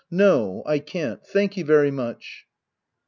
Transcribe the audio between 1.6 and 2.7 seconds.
very much.